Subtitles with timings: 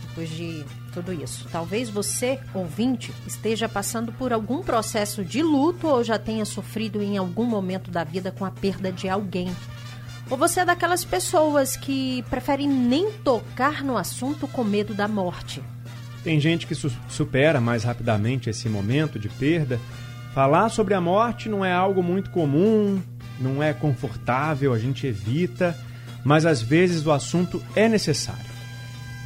[0.08, 1.46] Depois de tudo isso.
[1.52, 7.16] Talvez você, ouvinte, esteja passando por algum processo de luto ou já tenha sofrido em
[7.16, 9.54] algum momento da vida com a perda de alguém.
[10.28, 15.62] Ou você é daquelas pessoas que preferem nem tocar no assunto com medo da morte.
[16.22, 19.80] Tem gente que su supera mais rapidamente esse momento de perda.
[20.34, 23.00] Falar sobre a morte não é algo muito comum,
[23.40, 25.76] não é confortável, a gente evita,
[26.24, 28.50] mas às vezes o assunto é necessário.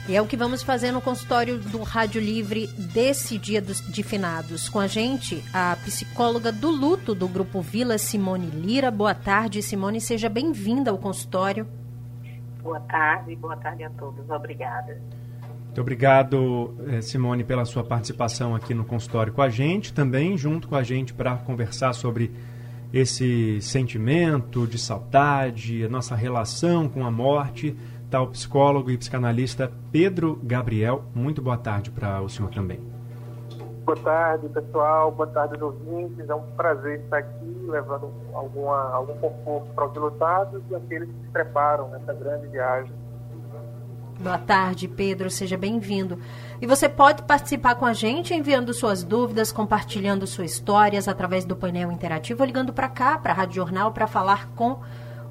[0.07, 4.03] E é o que vamos fazer no consultório do Rádio Livre desse dia dos, de
[4.03, 4.69] finados.
[4.69, 8.91] Com a gente, a psicóloga do luto do Grupo Vila, Simone Lira.
[8.91, 10.03] Boa tarde, Simone.
[10.03, 11.67] Seja bem-vinda ao consultório.
[12.63, 14.29] Boa tarde, boa tarde a todos.
[14.29, 15.01] Obrigada.
[15.75, 20.69] Muito obrigado, eh, Simone, pela sua participação aqui no consultório com a gente, também junto
[20.69, 22.31] com a gente para conversar sobre
[22.93, 27.77] esse sentimento de saudade, a nossa relação com a morte.
[28.05, 31.07] Está o psicólogo e psicanalista Pedro Gabriel.
[31.13, 32.79] Muito boa tarde para o senhor também.
[33.85, 35.11] Boa tarde, pessoal.
[35.11, 36.31] Boa tarde, ouvintes.
[36.31, 41.21] É um prazer estar aqui levando alguma, algum conforto para os lutados e aqueles que
[41.21, 43.04] se preparam nessa grande viagem
[44.19, 45.31] Boa tarde, Pedro.
[45.31, 46.19] Seja bem-vindo.
[46.61, 51.57] E você pode participar com a gente enviando suas dúvidas, compartilhando suas histórias através do
[51.57, 54.79] painel interativo ou ligando para cá, para a Rádio Jornal, para falar com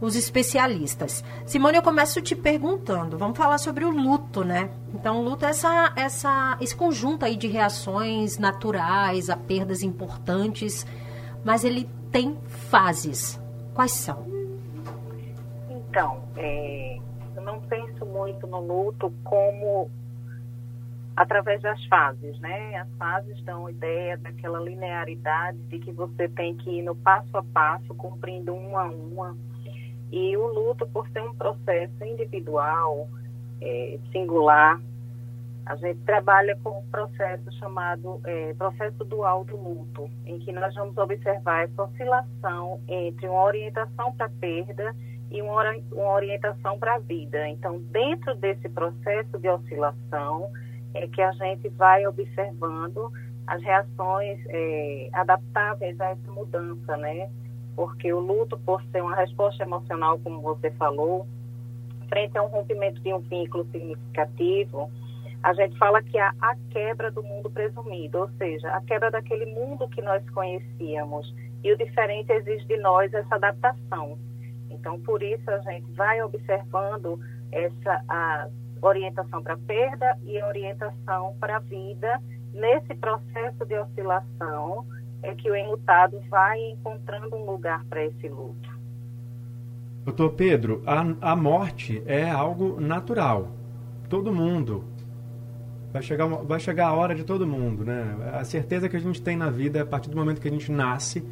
[0.01, 1.23] os especialistas.
[1.45, 3.17] Simone, eu começo te perguntando.
[3.17, 4.69] Vamos falar sobre o luto, né?
[4.93, 10.85] Então, o luto é essa, essa, esse conjunto aí de reações naturais a perdas importantes,
[11.43, 12.37] mas ele tem
[12.69, 13.39] fases.
[13.73, 14.27] Quais são?
[15.69, 16.99] Então, é,
[17.43, 19.89] não penso muito no luto como
[21.15, 22.75] através das fases, né?
[22.77, 27.43] As fases dão ideia daquela linearidade de que você tem que ir no passo a
[27.43, 29.37] passo, cumprindo uma a uma.
[30.11, 33.07] E o luto, por ser um processo individual,
[33.61, 34.79] é, singular,
[35.65, 40.75] a gente trabalha com um processo chamado é, processo dual do luto, em que nós
[40.75, 44.93] vamos observar essa oscilação entre uma orientação para perda
[45.33, 47.49] e uma, uma orientação para a vida.
[47.49, 50.51] Então, dentro desse processo de oscilação,
[50.93, 53.11] é que a gente vai observando
[53.47, 57.29] as reações é, adaptáveis a essa mudança, né?
[57.75, 61.27] Porque o luto, por ser uma resposta emocional, como você falou,
[62.07, 64.89] frente a um rompimento de um vínculo significativo,
[65.41, 69.47] a gente fala que há a quebra do mundo presumido, ou seja, a quebra daquele
[69.47, 71.33] mundo que nós conhecíamos.
[71.63, 74.17] E o diferente exige de nós essa adaptação.
[74.83, 77.17] Então, por isso, a gente vai observando
[77.53, 78.49] essa a
[78.81, 82.21] orientação para perda e orientação para vida.
[82.53, 84.85] Nesse processo de oscilação,
[85.21, 88.69] é que o enlutado vai encontrando um lugar para esse luto.
[90.03, 93.47] Doutor Pedro, a, a morte é algo natural.
[94.09, 94.83] Todo mundo.
[95.93, 98.17] Vai chegar, vai chegar a hora de todo mundo, né?
[98.33, 100.69] A certeza que a gente tem na vida, a partir do momento que a gente
[100.69, 101.23] nasce,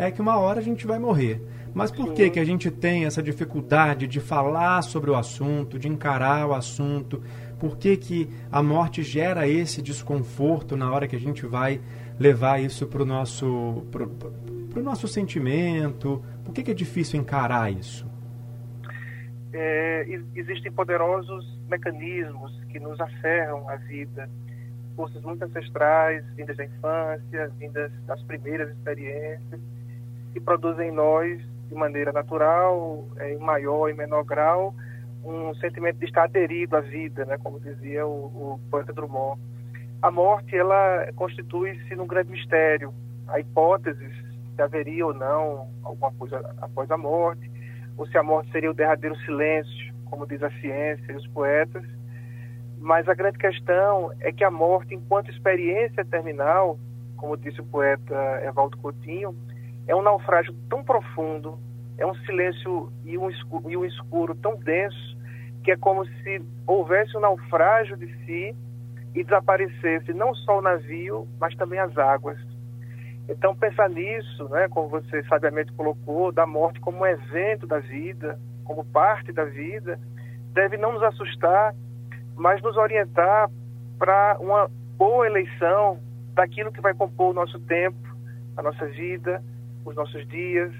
[0.00, 1.42] é que uma hora a gente vai morrer.
[1.74, 5.88] Mas por que, que a gente tem essa dificuldade de falar sobre o assunto, de
[5.88, 7.22] encarar o assunto?
[7.58, 11.82] Por que, que a morte gera esse desconforto na hora que a gente vai
[12.18, 14.08] levar isso para o nosso, pro,
[14.70, 16.24] pro nosso sentimento?
[16.46, 18.08] Por que, que é difícil encarar isso?
[19.52, 24.30] É, existem poderosos mecanismos que nos aferram a vida,
[24.96, 29.60] forças muito ancestrais, vindas da infância, vindas das primeiras experiências,
[30.32, 34.74] que produzem em nós de maneira natural, é, em maior e menor grau,
[35.24, 39.40] um sentimento de estar aderido à vida, né, como dizia o, o poeta Drummond.
[40.02, 42.92] A morte, ela constitui-se num grande mistério.
[43.28, 44.12] Há hipóteses
[44.56, 47.50] se haveria ou não alguma coisa após a morte,
[47.96, 51.84] ou se a morte seria o derradeiro silêncio, como diz a ciência e os poetas.
[52.78, 56.78] Mas a grande questão é que a morte, enquanto experiência terminal,
[57.16, 59.36] como disse o poeta Evaldo Coutinho,
[59.90, 61.58] é um naufrágio tão profundo,
[61.98, 65.18] é um silêncio e um escuro, e um escuro tão denso,
[65.64, 68.56] que é como se houvesse um naufrágio de si
[69.16, 72.38] e desaparecesse não só o navio, mas também as águas.
[73.28, 78.38] Então, pensar nisso, né, como você sabiamente colocou, da morte como um evento da vida,
[78.64, 79.98] como parte da vida,
[80.52, 81.74] deve não nos assustar,
[82.36, 83.50] mas nos orientar
[83.98, 85.98] para uma boa eleição
[86.32, 87.98] daquilo que vai compor o nosso tempo,
[88.56, 89.42] a nossa vida,
[89.84, 90.72] os nossos dias,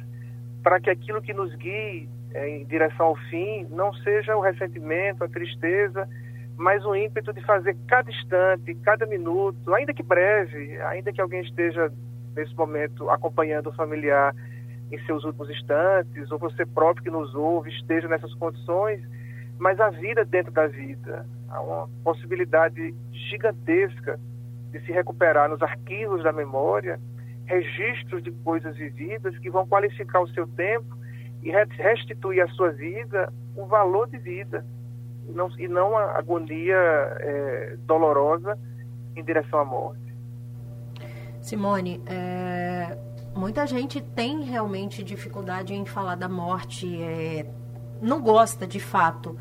[0.63, 5.25] para que aquilo que nos guie é, em direção ao fim não seja o ressentimento,
[5.25, 6.09] a tristeza,
[6.57, 11.41] mas o ímpeto de fazer cada instante, cada minuto, ainda que breve, ainda que alguém
[11.41, 11.91] esteja
[12.37, 14.35] nesse momento acompanhando o familiar
[14.93, 19.01] em seus últimos instantes, ou você próprio que nos ouve esteja nessas condições,
[19.59, 24.19] mas a vida dentro da vida, há uma possibilidade gigantesca
[24.71, 27.01] de se recuperar nos arquivos da memória
[27.51, 30.97] registros de coisas vividas que vão qualificar o seu tempo
[31.43, 34.65] e restituir à sua vida o valor de vida
[35.29, 38.57] e não, e não a agonia é, dolorosa
[39.17, 40.01] em direção à morte.
[41.41, 42.97] Simone, é,
[43.35, 47.47] muita gente tem realmente dificuldade em falar da morte, é,
[48.01, 49.37] não gosta de fato.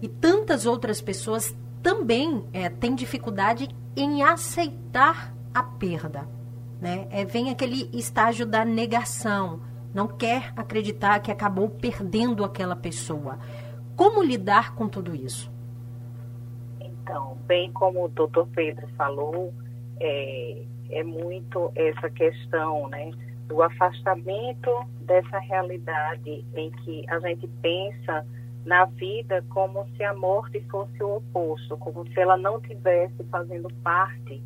[0.00, 6.37] E tantas outras pessoas também é, têm dificuldade em aceitar a perda.
[6.80, 7.08] Né?
[7.10, 9.60] É, vem aquele estágio da negação,
[9.92, 13.38] não quer acreditar que acabou perdendo aquela pessoa.
[13.96, 15.50] Como lidar com tudo isso?
[16.80, 19.52] Então, bem como o doutor Pedro falou,
[19.98, 23.10] é, é muito essa questão né,
[23.48, 24.70] do afastamento
[25.00, 28.24] dessa realidade em que a gente pensa
[28.64, 33.72] na vida como se a morte fosse o oposto, como se ela não tivesse fazendo
[33.82, 34.42] parte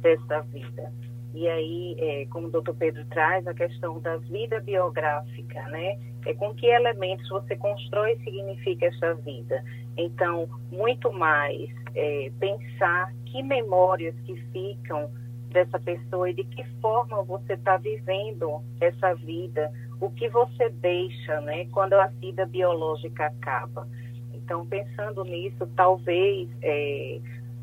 [0.00, 0.90] dessa vida.
[1.32, 5.98] E aí, é, como o doutor Pedro traz, a questão da vida biográfica, né?
[6.26, 9.64] É com que elementos você constrói e significa essa vida.
[9.96, 15.10] Então, muito mais é, pensar que memórias que ficam
[15.50, 21.40] dessa pessoa e de que forma você está vivendo essa vida, o que você deixa,
[21.42, 21.66] né?
[21.66, 23.86] Quando a vida biológica acaba.
[24.34, 26.48] Então, pensando nisso, talvez...
[26.60, 27.20] É,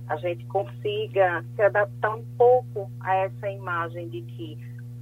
[0.08, 4.58] a gente consiga se adaptar um pouco a essa imagem de que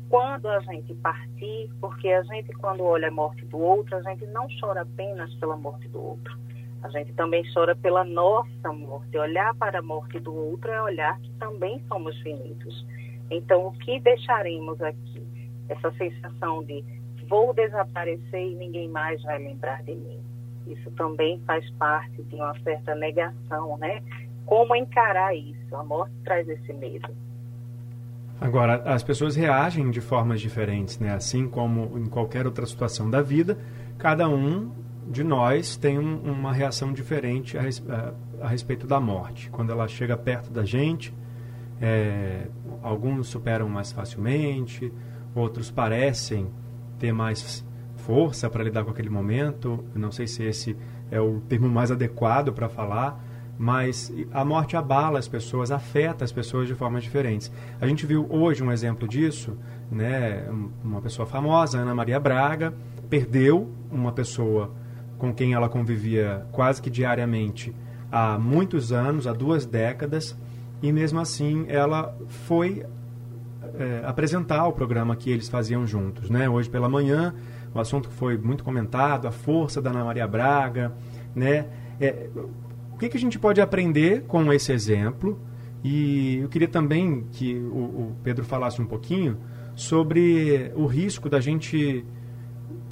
[0.09, 4.25] quando a gente partir, porque a gente quando olha a morte do outro, a gente
[4.27, 6.37] não chora apenas pela morte do outro.
[6.83, 9.17] A gente também chora pela nossa morte.
[9.17, 12.85] Olhar para a morte do outro é olhar que também somos finitos.
[13.31, 15.25] Então, o que deixaremos aqui?
[15.67, 16.85] Essa sensação de
[17.27, 20.19] vou desaparecer e ninguém mais vai lembrar de mim.
[20.67, 24.01] Isso também faz parte de uma certa negação, né?
[24.45, 25.75] Como encarar isso.
[25.75, 27.09] A morte traz esse medo.
[28.39, 31.13] Agora, as pessoas reagem de formas diferentes, né?
[31.13, 33.57] Assim como em qualquer outra situação da vida,
[33.97, 34.71] cada um
[35.07, 39.49] de nós tem um, uma reação diferente a, a, a, respeito da morte.
[39.49, 41.13] Quando ela chega perto da gente,
[41.79, 42.47] é,
[42.81, 44.91] alguns superam mais facilmente,
[45.33, 46.49] outros parecem
[46.99, 47.65] ter mais
[47.97, 49.83] força para lidar com aquele momento.
[49.93, 50.75] Eu não sei se esse
[51.11, 53.23] é o termo mais adequado para falar,
[53.57, 57.51] mas a morte abala as pessoas, afeta as pessoas de formas diferentes.
[57.79, 59.57] A gente viu hoje um exemplo disso,
[59.89, 60.45] né?
[60.83, 62.73] Uma pessoa famosa, Ana Maria Braga,
[63.09, 64.71] perdeu uma pessoa
[65.17, 67.73] com quem ela convivia quase que diariamente
[68.11, 70.37] há muitos anos, há duas décadas,
[70.81, 72.85] e mesmo assim ela foi
[73.77, 76.49] é, apresentar o programa que eles faziam juntos, né?
[76.49, 77.33] Hoje pela manhã,
[77.73, 80.93] o assunto foi muito comentado, a força da Ana Maria Braga,
[81.33, 81.67] né?
[81.99, 82.29] É,
[82.95, 85.37] o que, que a gente pode aprender com esse exemplo?
[85.83, 89.37] E eu queria também que o, o Pedro falasse um pouquinho
[89.75, 92.05] sobre o risco da gente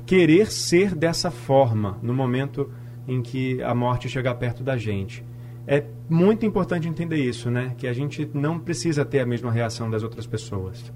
[0.06, 2.70] querer ser dessa forma no momento
[3.08, 5.26] em que a morte chegar perto da gente.
[5.66, 7.74] É muito importante entender isso, né?
[7.78, 10.94] Que a gente não precisa ter a mesma reação das outras pessoas.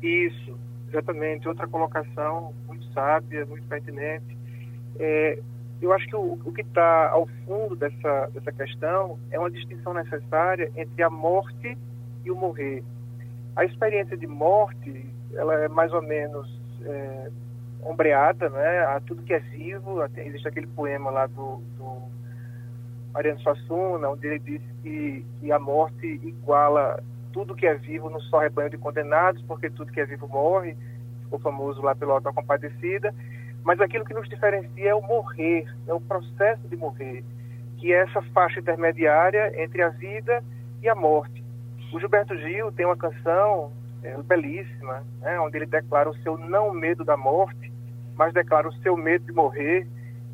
[0.00, 0.56] Isso,
[0.88, 1.48] exatamente.
[1.48, 4.38] Outra colocação muito sábia, muito pertinente.
[5.00, 5.42] É,
[5.80, 9.92] eu acho que o, o que está ao fundo dessa, dessa questão é uma distinção
[9.92, 11.76] necessária entre a morte
[12.24, 12.82] e o morrer.
[13.54, 17.30] A experiência de morte, ela é mais ou menos é,
[17.82, 20.02] ombreada né, a tudo que é vivo.
[20.16, 22.02] Existe aquele poema lá do, do
[23.12, 27.02] Mariano Suassuna, onde ele diz que, que a morte iguala
[27.32, 30.76] tudo que é vivo no só rebanho de condenados, porque tudo que é vivo morre.
[31.22, 33.14] Ficou famoso lá pelo Auto Compadecida.
[33.66, 37.24] Mas aquilo que nos diferencia é o morrer, é o processo de morrer,
[37.78, 40.40] que é essa faixa intermediária entre a vida
[40.80, 41.42] e a morte.
[41.92, 43.72] O Gilberto Gil tem uma canção
[44.04, 47.72] é, belíssima, né, onde ele declara o seu não medo da morte,
[48.14, 49.84] mas declara o seu medo de morrer,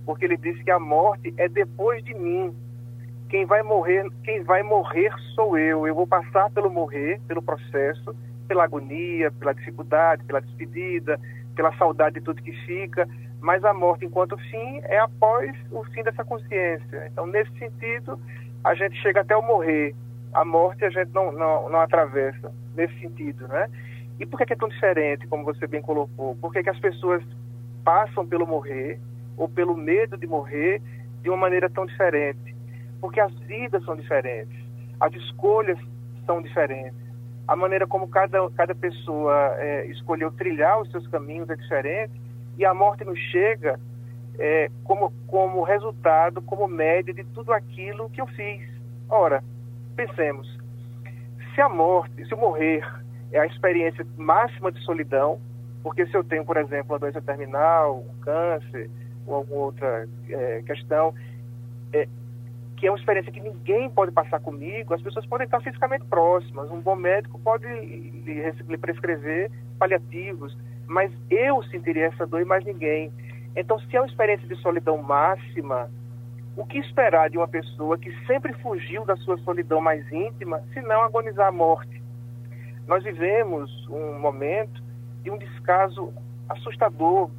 [0.04, 2.54] porque ele diz que a morte é depois de mim.
[3.30, 5.86] Quem vai morrer, quem vai morrer sou eu.
[5.86, 8.14] Eu vou passar pelo morrer, pelo processo,
[8.46, 11.18] pela agonia, pela dificuldade, pela despedida,
[11.54, 13.08] pela saudade de tudo que fica,
[13.40, 17.08] mas a morte enquanto fim é após o fim dessa consciência.
[17.10, 18.18] Então, nesse sentido,
[18.64, 19.94] a gente chega até o morrer.
[20.32, 23.68] A morte a gente não, não, não atravessa nesse sentido, né?
[24.18, 26.36] E por que é tão diferente, como você bem colocou?
[26.36, 27.22] Por que, que as pessoas
[27.84, 29.00] passam pelo morrer
[29.36, 30.80] ou pelo medo de morrer
[31.22, 32.54] de uma maneira tão diferente?
[33.00, 34.56] Porque as vidas são diferentes,
[35.00, 35.78] as escolhas
[36.24, 36.94] são diferentes,
[37.46, 42.12] a maneira como cada, cada pessoa é, escolheu trilhar os seus caminhos é diferente
[42.56, 43.78] e a morte nos chega
[44.38, 48.68] é, como, como resultado, como média de tudo aquilo que eu fiz.
[49.08, 49.42] Ora,
[49.96, 50.58] pensemos,
[51.54, 52.86] se a morte, se o morrer
[53.30, 55.38] é a experiência máxima de solidão,
[55.82, 58.88] porque se eu tenho, por exemplo, uma doença terminal, um câncer
[59.26, 61.14] ou alguma outra é, questão,
[61.92, 62.08] é,
[62.82, 66.68] que é uma experiência que ninguém pode passar comigo, as pessoas podem estar fisicamente próximas,
[66.68, 70.58] um bom médico pode lhe, prescrever paliativos,
[70.88, 73.12] mas eu sentiria essa dor e mais ninguém.
[73.54, 75.88] Então, se é uma experiência de solidão máxima,
[76.56, 80.80] o que esperar de uma pessoa que sempre fugiu da sua solidão mais íntima, se
[80.80, 82.02] não agonizar a morte?
[82.88, 84.82] Nós vivemos um momento
[85.22, 86.12] de um descaso
[86.48, 87.30] assustador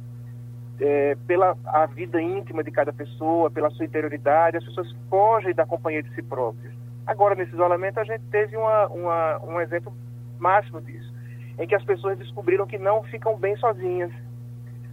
[0.80, 5.64] é, pela a vida íntima de cada pessoa, pela sua interioridade, as pessoas fogem da
[5.64, 6.72] companhia de si próprias.
[7.06, 9.92] Agora, nesse isolamento, a gente teve uma, uma, um exemplo
[10.38, 11.12] máximo disso,
[11.58, 14.10] em que as pessoas descobriram que não ficam bem sozinhas.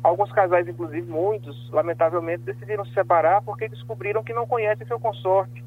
[0.03, 5.63] Alguns casais, inclusive muitos, lamentavelmente, decidiram se separar porque descobriram que não conhecem seu consorte.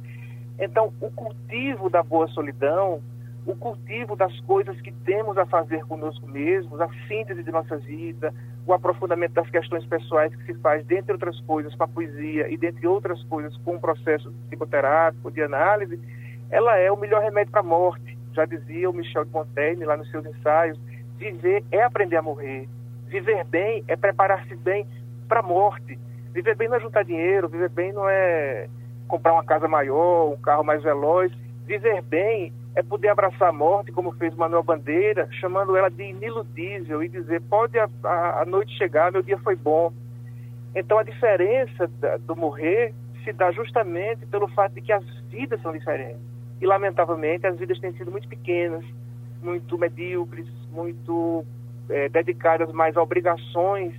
[0.58, 3.00] Então, o cultivo da boa solidão,
[3.46, 8.34] o cultivo das coisas que temos a fazer conosco mesmos, a síntese de nossa vida,
[8.66, 12.56] o aprofundamento das questões pessoais que se faz, dentre outras coisas, com a poesia e
[12.56, 16.00] dentre outras coisas, com o processo psicoterápico, de análise,
[16.50, 18.16] ela é o melhor remédio para a morte.
[18.32, 20.78] Já dizia o Michel de Montaigne lá nos seus ensaios,
[21.18, 22.68] viver é aprender a morrer.
[23.08, 24.86] Viver bem é preparar-se bem
[25.28, 25.98] para a morte.
[26.32, 28.68] Viver bem não é juntar dinheiro, viver bem não é
[29.06, 31.30] comprar uma casa maior, um carro mais veloz.
[31.66, 37.02] Viver bem é poder abraçar a morte, como fez Manuel Bandeira, chamando ela de iniludível
[37.02, 39.92] e dizer: pode a, a, a noite chegar, meu dia foi bom.
[40.74, 45.60] Então, a diferença da, do morrer se dá justamente pelo fato de que as vidas
[45.62, 46.20] são diferentes.
[46.60, 48.84] E, lamentavelmente, as vidas têm sido muito pequenas,
[49.42, 51.44] muito medíocres, muito
[51.88, 53.94] é, dedicadas mais a obrigações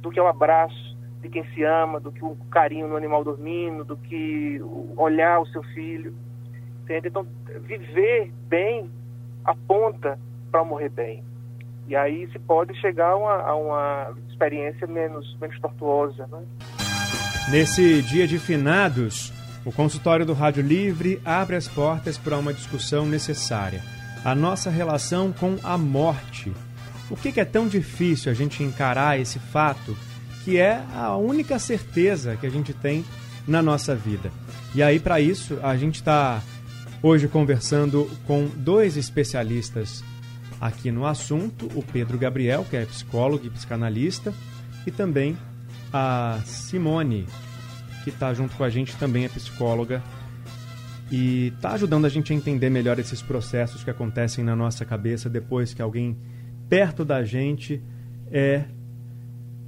[0.00, 3.82] do que ao abraço de quem se ama, do que o carinho no animal dormindo,
[3.82, 4.60] do que
[4.96, 6.14] olhar o seu filho.
[6.84, 7.08] Entende?
[7.08, 7.26] Então,
[7.62, 8.90] viver bem
[9.42, 10.18] aponta
[10.50, 11.24] para morrer bem.
[11.88, 16.26] E aí se pode chegar a uma, a uma experiência menos, menos tortuosa.
[16.26, 16.42] Né?
[17.50, 19.32] Nesse dia de finados,
[19.64, 23.82] o consultório do Rádio Livre abre as portas para uma discussão necessária.
[24.22, 26.52] A nossa relação com a morte.
[27.08, 29.96] Por que, que é tão difícil a gente encarar esse fato
[30.44, 33.04] que é a única certeza que a gente tem
[33.46, 34.30] na nossa vida?
[34.74, 36.42] E aí, para isso, a gente está
[37.06, 40.02] Hoje conversando com dois especialistas
[40.58, 44.32] aqui no assunto, o Pedro Gabriel, que é psicólogo e psicanalista,
[44.86, 45.36] e também
[45.92, 47.26] a Simone,
[48.02, 50.02] que está junto com a gente, também é psicóloga
[51.12, 55.28] e está ajudando a gente a entender melhor esses processos que acontecem na nossa cabeça
[55.28, 56.16] depois que alguém
[56.70, 57.82] perto da gente
[58.30, 58.64] é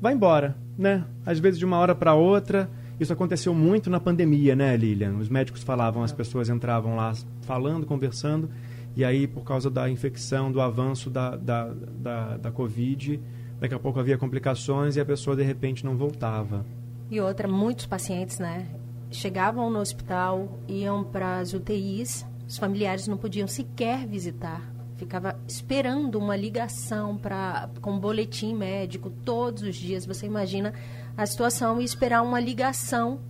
[0.00, 1.04] vai embora, né?
[1.26, 5.16] Às vezes de uma hora para outra isso aconteceu muito na pandemia, né, Lilian?
[5.18, 7.12] Os médicos falavam, as pessoas entravam lá
[7.42, 8.48] falando, conversando,
[8.96, 13.20] e aí, por causa da infecção, do avanço da, da, da, da Covid,
[13.60, 16.64] daqui a pouco havia complicações e a pessoa, de repente, não voltava.
[17.10, 18.66] E outra, muitos pacientes, né,
[19.10, 24.62] chegavam no hospital, iam para as UTIs, os familiares não podiam sequer visitar.
[24.96, 30.06] Ficava esperando uma ligação para com boletim médico todos os dias.
[30.06, 30.72] Você imagina
[31.16, 33.20] a situação e esperar uma ligação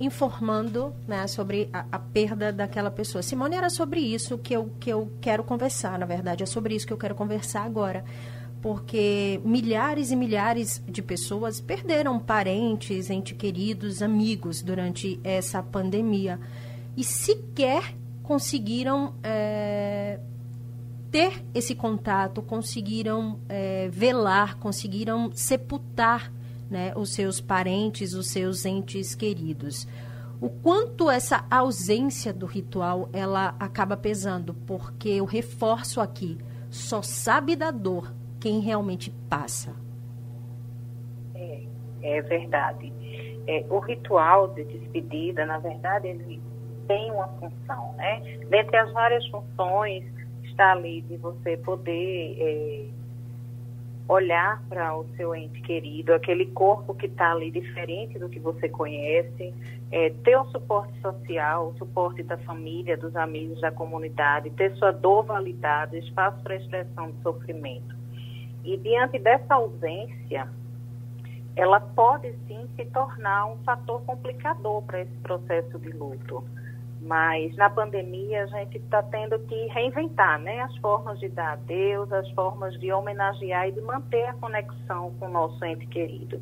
[0.00, 3.22] informando né, sobre a, a, perda daquela pessoa.
[3.22, 6.86] Simone, era sobre isso que eu, que eu quero conversar, na verdade, é sobre isso
[6.86, 8.04] que eu quero conversar agora.
[8.60, 16.38] Porque milhares e milhares de pessoas perderam parentes, entes queridos, amigos durante essa pandemia
[16.96, 20.20] e sequer conseguiram é,
[21.10, 26.32] ter esse contato, conseguiram é, velar, conseguiram sepultar
[26.70, 29.86] né, os seus parentes, os seus entes queridos.
[30.40, 36.36] O quanto essa ausência do ritual ela acaba pesando, porque eu reforço aqui,
[36.68, 39.72] só sabe da dor quem realmente passa.
[41.34, 41.62] É,
[42.02, 42.92] é verdade.
[43.46, 46.40] É, o ritual de despedida, na verdade, ele
[46.88, 48.38] tem uma função, né?
[48.48, 50.04] Dentre as várias funções,
[50.42, 52.86] está ali de você poder é,
[54.08, 58.68] olhar para o seu ente querido, aquele corpo que está ali diferente do que você
[58.68, 59.54] conhece,
[59.90, 64.90] é, ter o suporte social, o suporte da família, dos amigos, da comunidade, ter sua
[64.90, 67.94] dor validada, espaço para expressão de sofrimento.
[68.64, 70.48] E diante dessa ausência,
[71.54, 76.44] ela pode sim se tornar um fator complicador para esse processo de luto.
[77.02, 82.12] Mas na pandemia a gente está tendo que reinventar né, as formas de dar adeus,
[82.12, 86.40] as formas de homenagear e de manter a conexão com o nosso ente querido.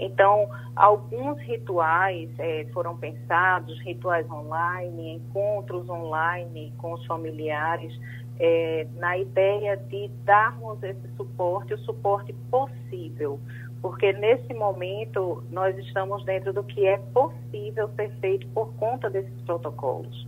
[0.00, 7.96] Então, alguns rituais é, foram pensados, rituais online, encontros online com os familiares,
[8.40, 13.38] é, na ideia de darmos esse suporte, o suporte possível
[13.82, 19.40] porque nesse momento nós estamos dentro do que é possível ser feito por conta desses
[19.42, 20.26] protocolos.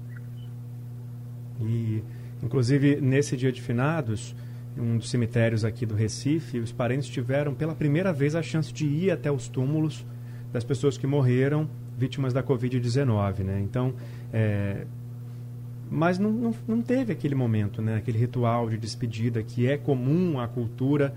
[1.60, 2.02] E,
[2.42, 4.34] inclusive, nesse dia de finados,
[4.76, 8.86] um dos cemitérios aqui do Recife, os parentes tiveram pela primeira vez a chance de
[8.86, 10.04] ir até os túmulos
[10.52, 13.60] das pessoas que morreram vítimas da Covid-19, né?
[13.60, 13.94] Então,
[14.32, 14.86] é...
[15.90, 17.96] mas não, não, não, teve aquele momento, né?
[17.96, 21.14] Aquele ritual de despedida que é comum à cultura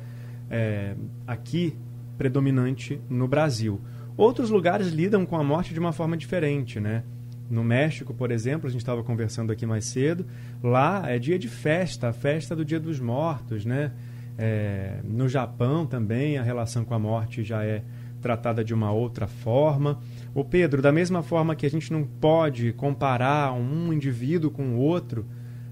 [0.50, 0.96] é...
[1.26, 1.76] aqui
[2.18, 3.80] predominante no Brasil.
[4.18, 7.04] Outros lugares lidam com a morte de uma forma diferente, né?
[7.50, 10.26] No México, por exemplo, a gente estava conversando aqui mais cedo,
[10.64, 13.92] lá é dia de festa, a festa do Dia dos Mortos, né?
[14.38, 17.84] É, no Japão também a relação com a morte já é
[18.22, 20.00] tratada de uma outra forma.
[20.34, 24.78] O Pedro, da mesma forma que a gente não pode comparar um indivíduo com o
[24.78, 25.26] outro,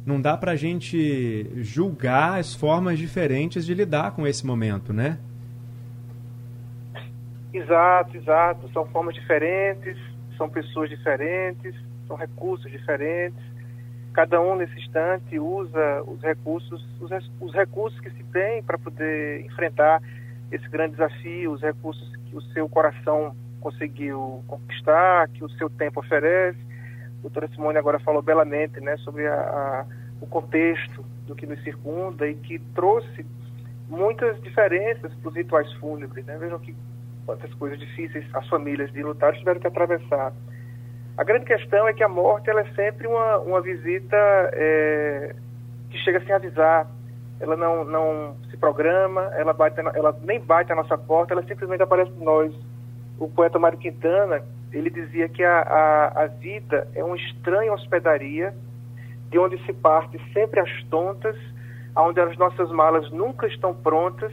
[0.05, 5.17] não dá para a gente julgar as formas diferentes de lidar com esse momento, né?
[7.53, 8.67] Exato, exato.
[8.74, 9.98] São formas diferentes,
[10.38, 11.75] são pessoas diferentes,
[12.07, 13.39] são recursos diferentes.
[14.12, 19.45] Cada um nesse instante usa os recursos, os, os recursos que se tem para poder
[19.45, 20.01] enfrentar
[20.51, 26.00] esse grande desafio, os recursos que o seu coração conseguiu conquistar, que o seu tempo
[26.00, 26.59] oferece.
[27.20, 29.85] A doutora Simone agora falou belamente né, sobre a, a,
[30.22, 33.25] o contexto do que nos circunda e que trouxe
[33.87, 36.25] muitas diferenças para os rituais fúnebres.
[36.25, 36.37] Né?
[36.37, 36.75] Vejam que
[37.25, 40.33] quantas coisas difíceis as famílias de lutar tiveram que atravessar.
[41.16, 44.18] A grande questão é que a morte ela é sempre uma, uma visita
[44.53, 45.36] é,
[45.90, 46.88] que chega sem avisar.
[47.40, 51.83] Ela não, não se programa, ela, bate, ela nem bate a nossa porta, ela simplesmente
[51.83, 52.53] aparece por nós.
[53.20, 58.53] O poeta Mário Quintana, ele dizia que a, a, a vida é uma estranha hospedaria
[59.29, 61.36] de onde se parte sempre às tontas,
[61.96, 64.31] onde as nossas malas nunca estão prontas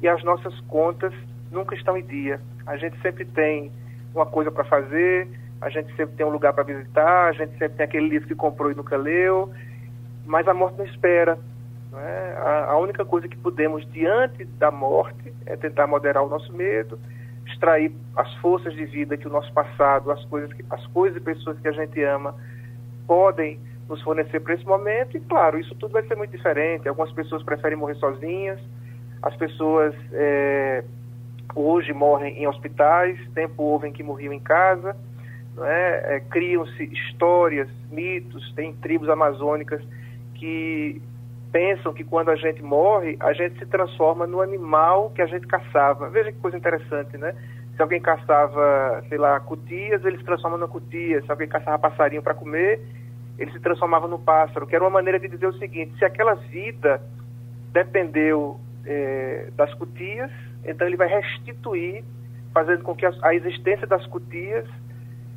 [0.00, 1.12] e as nossas contas
[1.52, 2.40] nunca estão em dia.
[2.66, 3.70] A gente sempre tem
[4.14, 5.28] uma coisa para fazer,
[5.60, 8.34] a gente sempre tem um lugar para visitar, a gente sempre tem aquele livro que
[8.34, 9.50] comprou e nunca leu,
[10.26, 11.38] mas a morte não espera.
[11.90, 12.36] Não é?
[12.38, 16.98] a, a única coisa que podemos, diante da morte, é tentar moderar o nosso medo,
[17.46, 21.24] extrair as forças de vida que o nosso passado, as coisas, que, as coisas e
[21.24, 22.34] pessoas que a gente ama
[23.06, 25.16] podem nos fornecer para esse momento.
[25.16, 26.88] E claro, isso tudo vai ser muito diferente.
[26.88, 28.58] Algumas pessoas preferem morrer sozinhas,
[29.22, 30.82] as pessoas é,
[31.54, 34.96] hoje morrem em hospitais, tempo houve em que morriam em casa,
[35.60, 36.16] é?
[36.16, 39.82] É, criam-se histórias, mitos, tem tribos amazônicas
[40.34, 41.00] que
[41.52, 45.46] pensam que quando a gente morre, a gente se transforma no animal que a gente
[45.46, 46.08] caçava.
[46.08, 47.34] Veja que coisa interessante, né?
[47.76, 51.20] Se alguém caçava, sei lá, cutias, ele se transforma na cutia.
[51.22, 52.80] Se alguém caçava passarinho para comer,
[53.38, 56.34] ele se transformava no pássaro, que era uma maneira de dizer o seguinte, se aquela
[56.34, 57.02] vida
[57.72, 60.30] dependeu é, das cutias,
[60.64, 62.04] então ele vai restituir,
[62.52, 64.66] fazendo com que a, a existência das cutias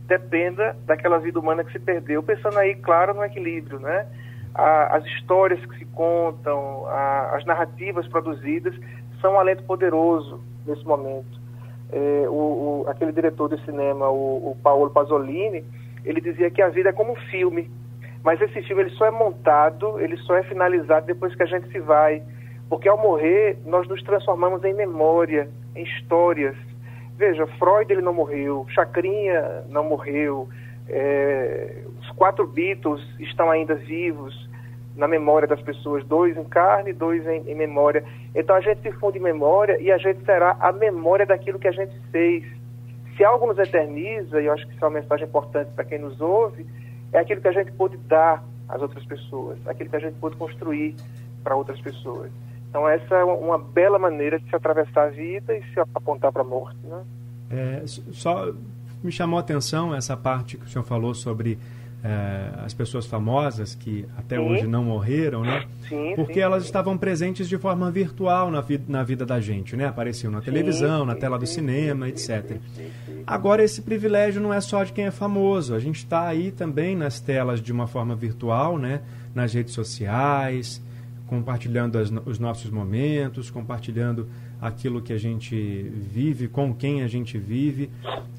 [0.07, 4.05] dependa daquela vida humana que se perdeu, pensando aí, claro, no equilíbrio, né?
[4.53, 8.75] A, as histórias que se contam, a, as narrativas produzidas
[9.19, 11.39] são um alento poderoso nesse momento.
[11.91, 15.63] É, o, o, aquele diretor de cinema, o, o Paolo Pasolini,
[16.03, 17.69] ele dizia que a vida é como um filme,
[18.23, 21.67] mas esse filme ele só é montado, ele só é finalizado depois que a gente
[21.69, 22.23] se vai,
[22.69, 26.55] porque ao morrer, nós nos transformamos em memória, em histórias.
[27.17, 30.49] Veja, Freud ele não morreu, Chacrinha não morreu,
[30.87, 34.49] é, os quatro Beatles estão ainda vivos
[34.95, 38.03] na memória das pessoas, dois em carne, dois em, em memória.
[38.33, 41.67] Então a gente se funde em memória e a gente será a memória daquilo que
[41.67, 42.43] a gente fez.
[43.15, 45.99] Se algo nos eterniza, e eu acho que isso é uma mensagem importante para quem
[45.99, 46.65] nos ouve,
[47.13, 50.35] é aquilo que a gente pôde dar às outras pessoas, aquilo que a gente pôde
[50.35, 50.95] construir
[51.43, 52.31] para outras pessoas.
[52.75, 56.41] Então essa é uma bela maneira de se atravessar a vida e se apontar para
[56.41, 56.77] a morte.
[56.83, 57.03] Né?
[57.49, 58.51] É, só
[59.01, 61.57] me chamou a atenção essa parte que o senhor falou sobre
[62.03, 64.41] é, as pessoas famosas que até sim.
[64.41, 65.63] hoje não morreram, né?
[65.87, 66.39] Sim, Porque sim.
[66.41, 69.85] elas estavam presentes de forma virtual na, vi na vida da gente, né?
[69.87, 72.57] Apareciam na televisão, na tela do cinema, etc.
[73.25, 75.73] Agora, esse privilégio não é só de quem é famoso.
[75.73, 78.99] A gente está aí também nas telas de uma forma virtual, né?
[79.33, 80.83] Nas redes sociais,
[81.27, 84.27] compartilhando as, os nossos momentos, compartilhando
[84.61, 87.89] aquilo que a gente vive, com quem a gente vive.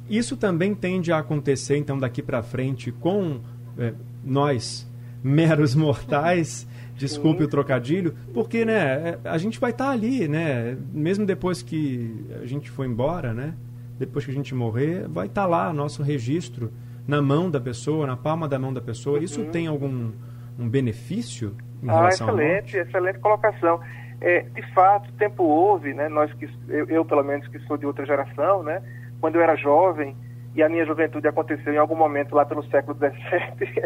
[0.09, 3.41] Isso também tende a acontecer, então, daqui para frente com
[3.77, 3.93] é,
[4.25, 4.89] nós,
[5.23, 10.77] meros mortais, desculpe o trocadilho, porque né, é, a gente vai estar tá ali, né,
[10.93, 13.55] mesmo depois que a gente for embora, né,
[13.99, 16.73] depois que a gente morrer, vai estar tá lá nosso registro
[17.07, 19.23] na mão da pessoa, na palma da mão da pessoa.
[19.23, 19.51] Isso uhum.
[19.51, 20.11] tem algum
[20.59, 21.55] um benefício
[21.89, 23.81] ah, excelente, excelente colocação.
[24.21, 27.85] É, de fato, tempo houve, né, nós que eu, eu pelo menos que sou de
[27.85, 28.83] outra geração, né,
[29.21, 30.17] quando eu era jovem,
[30.55, 33.85] e a minha juventude aconteceu em algum momento lá pelo século XVII,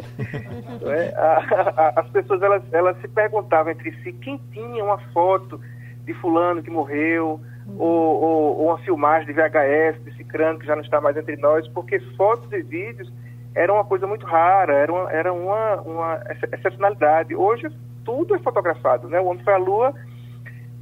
[0.88, 5.60] é, a, a, as pessoas elas, elas se perguntavam entre si quem tinha uma foto
[6.04, 7.76] de fulano que morreu, uhum.
[7.76, 11.36] ou, ou, ou, uma filmagem de VHS desse crânio que já não está mais entre
[11.36, 13.12] nós, porque fotos e vídeos
[13.54, 16.20] eram uma coisa muito rara, era uma, era uma, uma
[16.52, 17.34] excepcionalidade.
[17.34, 17.68] Hoje
[18.04, 19.20] tudo é fotografado, né?
[19.20, 19.94] O homem foi à Lua,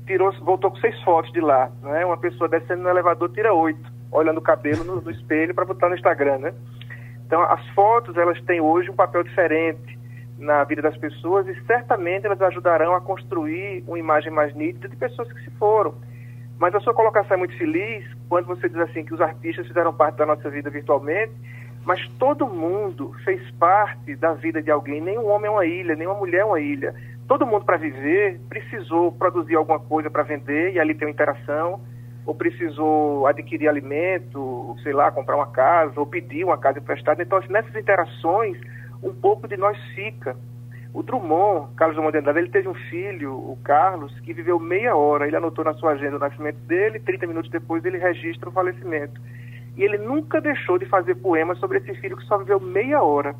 [0.07, 2.05] tirou, voltou com seis fotos de lá, né?
[2.05, 5.89] Uma pessoa descendo no elevador tira oito olhando o cabelo no, no espelho para botar
[5.89, 6.55] no Instagram, né?
[7.27, 9.99] Então, as fotos, elas têm hoje um papel diferente
[10.39, 14.97] na vida das pessoas e certamente elas ajudarão a construir uma imagem mais nítida de
[14.97, 15.95] pessoas que se foram.
[16.59, 19.93] Mas a sua colocação é muito feliz quando você diz assim que os artistas fizeram
[19.93, 21.33] parte da nossa vida virtualmente,
[21.85, 25.01] mas todo mundo fez parte da vida de alguém.
[25.01, 26.95] Nenhum homem é uma ilha, nenhuma mulher é uma ilha.
[27.27, 31.81] Todo mundo, para viver, precisou produzir alguma coisa para vender e ali tem uma interação
[32.29, 37.23] ou precisou adquirir alimento, sei lá, comprar uma casa, ou pedir uma casa emprestada.
[37.23, 38.59] Então, assim, nessas interações,
[39.03, 40.37] um pouco de nós fica.
[40.93, 44.95] O Drummond, Carlos Drummond de Andrade, ele teve um filho, o Carlos, que viveu meia
[44.95, 45.27] hora.
[45.27, 49.19] Ele anotou na sua agenda o nascimento dele, 30 minutos depois ele registra o falecimento.
[49.79, 53.35] E ele nunca deixou de fazer poemas sobre esse filho que só viveu meia hora.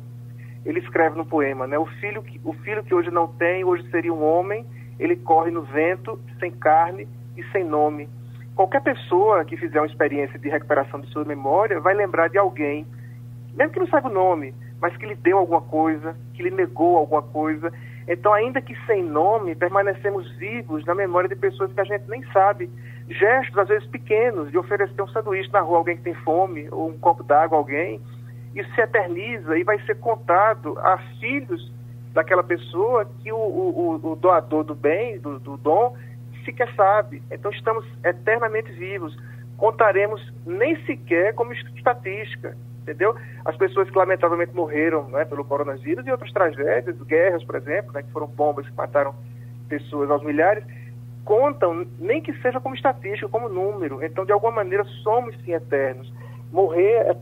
[0.65, 1.77] Ele escreve no poema, né?
[1.77, 4.65] O filho que, o filho que hoje não tem, hoje seria um homem,
[4.97, 8.09] ele corre no vento, sem carne e sem nome
[8.59, 12.85] qualquer pessoa que fizer uma experiência de recuperação de sua memória vai lembrar de alguém,
[13.55, 16.97] mesmo que não saiba o nome, mas que lhe deu alguma coisa, que lhe negou
[16.97, 17.71] alguma coisa.
[18.05, 22.21] Então, ainda que sem nome, permanecemos vivos na memória de pessoas que a gente nem
[22.33, 22.69] sabe.
[23.09, 26.67] Gestos, às vezes pequenos, de oferecer um sanduíche na rua a alguém que tem fome,
[26.71, 27.99] ou um copo d'água a alguém,
[28.55, 31.71] isso se eterniza e vai ser contado a filhos
[32.13, 35.95] daquela pessoa que o, o, o doador do bem, do, do dom,
[36.45, 37.21] sequer sabe.
[37.31, 39.15] Então estamos eternamente vivos.
[39.57, 43.15] Contaremos nem sequer como estatística, entendeu?
[43.45, 48.03] As pessoas que lamentavelmente morreram né, pelo coronavírus e outras tragédias, guerras, por exemplo, né,
[48.03, 49.13] que foram bombas que mataram
[49.67, 50.63] pessoas aos milhares,
[51.29, 54.03] contam, nem que seja como estatística, como número.
[54.03, 56.11] Então, de alguma maneira, somos sim eternos.
[56.51, 57.17] Morrer é,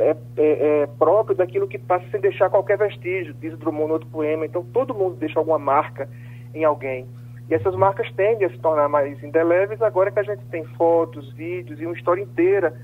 [0.00, 4.08] é, é, é próprio daquilo que passa sem deixar qualquer vestígio, diz Drummond no outro
[4.08, 4.44] poema.
[4.44, 6.08] Então, todo mundo deixa alguma marca
[6.52, 7.06] em alguém.
[7.48, 11.32] E essas marcas tendem a se tornar mais indeléveis agora que a gente tem fotos,
[11.34, 12.74] vídeos e uma história inteira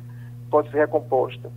[0.48, 1.50] pode ser recomposta.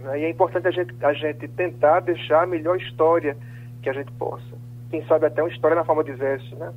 [0.00, 0.20] Né?
[0.20, 3.38] E é importante a gente, a gente tentar deixar a melhor história
[3.80, 4.54] que a gente possa.
[4.90, 6.74] Quem sabe até uma história na forma de verso, né?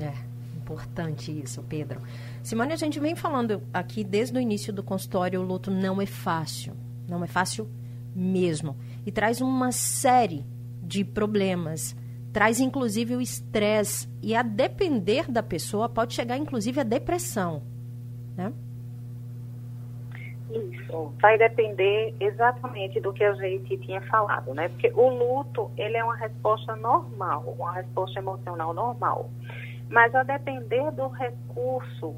[0.00, 0.29] É,
[0.72, 2.00] importante isso, Pedro.
[2.42, 6.06] Simone, a gente vem falando aqui desde o início do consultório, o luto não é
[6.06, 6.74] fácil.
[7.08, 7.68] Não é fácil
[8.14, 8.76] mesmo.
[9.04, 10.44] E traz uma série
[10.82, 11.96] de problemas
[12.32, 17.62] traz inclusive o estresse e a depender da pessoa pode chegar inclusive a depressão,
[18.36, 18.52] né?
[20.50, 24.68] Isso, vai depender exatamente do que a gente tinha falado, né?
[24.68, 29.30] Porque o luto, ele é uma resposta normal, uma resposta emocional normal.
[29.90, 32.14] Mas a depender do recurso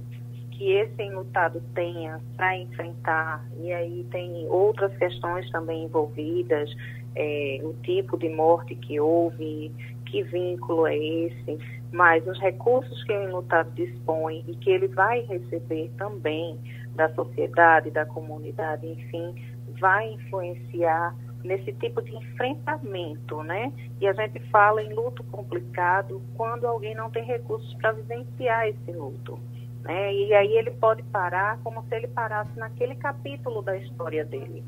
[0.50, 6.70] que esse enlutado tenha para enfrentar, e aí tem outras questões também envolvidas,
[7.16, 9.72] é, o tipo de morte que houve,
[10.06, 11.58] que vínculo é esse,
[11.90, 16.58] mas os recursos que o enlutado dispõe e que ele vai receber também
[16.94, 19.34] da sociedade, da comunidade, enfim,
[19.80, 23.72] vai influenciar nesse tipo de enfrentamento, né?
[24.00, 28.92] E a gente fala em luto complicado quando alguém não tem recursos para vivenciar esse
[28.92, 29.38] luto.
[29.82, 30.14] Né?
[30.14, 34.62] E aí ele pode parar como se ele parasse naquele capítulo da história dele.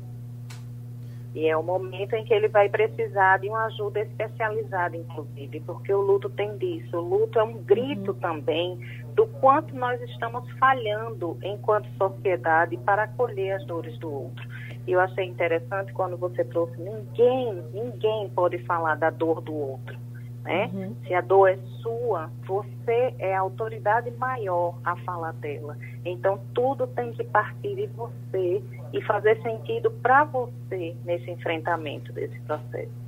[1.33, 5.93] E é o momento em que ele vai precisar de uma ajuda especializada, inclusive, porque
[5.93, 6.97] o luto tem disso.
[6.97, 8.19] O luto é um grito uhum.
[8.19, 8.79] também
[9.13, 14.47] do quanto nós estamos falhando enquanto sociedade para acolher as dores do outro.
[14.87, 19.97] E eu achei interessante quando você trouxe ninguém, ninguém pode falar da dor do outro.
[20.43, 20.69] Né?
[20.71, 20.95] Uhum.
[21.07, 25.75] Se a dor é sua, você é a autoridade maior a falar dela.
[26.05, 32.39] Então tudo tem que partir de você e fazer sentido para você nesse enfrentamento desse
[32.41, 33.04] processo.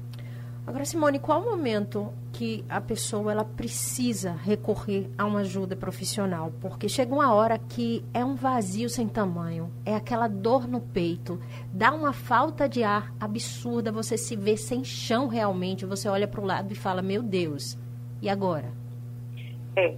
[0.67, 6.51] Agora, Simone, qual o momento que a pessoa ela precisa recorrer a uma ajuda profissional?
[6.59, 11.39] Porque chega uma hora que é um vazio sem tamanho, é aquela dor no peito,
[11.71, 16.41] dá uma falta de ar absurda, você se vê sem chão realmente, você olha para
[16.41, 17.79] o lado e fala, meu Deus,
[18.21, 18.69] e agora?
[19.77, 19.95] É,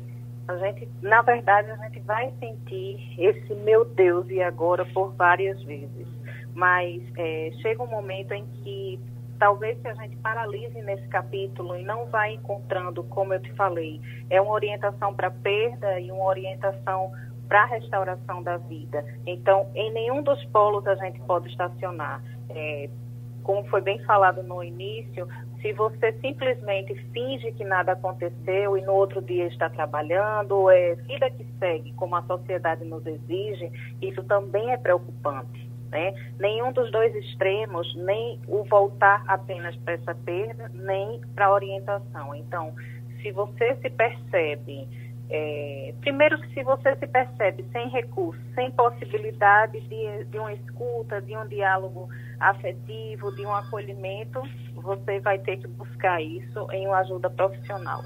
[0.48, 5.60] a gente, na verdade, a gente vai sentir esse meu Deus e agora por várias
[5.64, 6.08] vezes.
[6.54, 9.00] Mas é, chega um momento em que
[9.40, 14.00] talvez se a gente paralise nesse capítulo e não vai encontrando, como eu te falei,
[14.30, 17.12] é uma orientação para perda e uma orientação
[17.48, 19.04] para a restauração da vida.
[19.26, 22.22] Então, em nenhum dos polos a gente pode estacionar.
[22.50, 22.90] É,
[23.42, 25.28] como foi bem falado no início,
[25.62, 31.30] se você simplesmente finge que nada aconteceu e no outro dia está trabalhando, é vida
[31.32, 33.72] que segue, como a sociedade nos exige,
[34.02, 35.69] isso também é preocupante.
[35.92, 36.14] Né?
[36.40, 42.36] Nenhum dos dois extremos, nem o voltar apenas para essa perda, nem para a orientação.
[42.36, 42.74] Então,
[43.22, 44.88] se você se percebe,
[45.32, 51.38] é, primeiro, se você se percebe sem recurso, sem possibilidade de, de uma escuta, de
[51.38, 54.42] um diálogo afetivo, de um acolhimento,
[54.74, 58.02] você vai ter que buscar isso em uma ajuda profissional.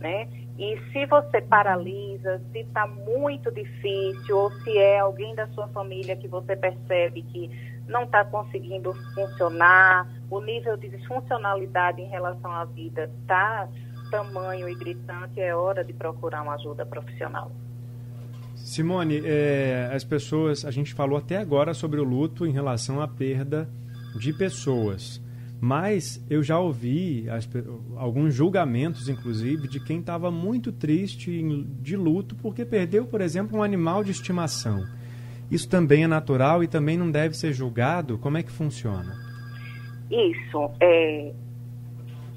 [0.00, 0.28] Né?
[0.60, 6.14] E se você paralisa, se está muito difícil, ou se é alguém da sua família
[6.14, 7.50] que você percebe que
[7.88, 13.70] não está conseguindo funcionar, o nível de disfuncionalidade em relação à vida está
[14.10, 17.50] tamanho e gritante, é hora de procurar uma ajuda profissional.
[18.54, 23.08] Simone, é, as pessoas, a gente falou até agora sobre o luto em relação à
[23.08, 23.66] perda
[24.14, 25.22] de pessoas.
[25.60, 27.46] Mas eu já ouvi as,
[27.96, 31.42] alguns julgamentos, inclusive, de quem estava muito triste,
[31.80, 34.82] de luto, porque perdeu, por exemplo, um animal de estimação.
[35.50, 38.16] Isso também é natural e também não deve ser julgado?
[38.16, 39.14] Como é que funciona?
[40.10, 41.32] Isso é,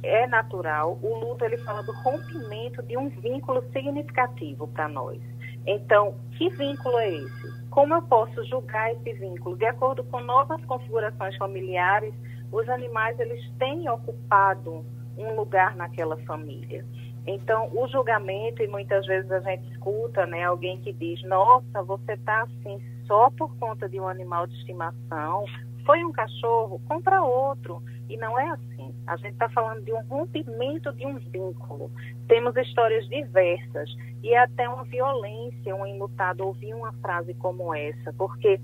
[0.04, 1.00] é natural.
[1.02, 5.22] O luto ele fala do rompimento de um vínculo significativo para nós.
[5.66, 7.70] Então, que vínculo é esse?
[7.70, 9.56] Como eu posso julgar esse vínculo?
[9.56, 12.14] De acordo com novas configurações familiares
[12.54, 14.86] os animais eles têm ocupado
[15.18, 16.86] um lugar naquela família.
[17.26, 22.14] Então, o julgamento, e muitas vezes a gente escuta né, alguém que diz: Nossa, você
[22.14, 25.46] está assim só por conta de um animal de estimação,
[25.86, 27.82] foi um cachorro, compra outro.
[28.10, 28.94] E não é assim.
[29.08, 31.90] A gente está falando de um rompimento de um vínculo.
[32.28, 33.90] Temos histórias diversas
[34.22, 38.60] e é até uma violência, um enlutado ouvir uma frase como essa, porque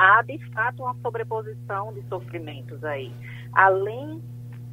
[0.00, 3.12] há de fato uma sobreposição de sofrimentos aí.
[3.52, 4.22] Além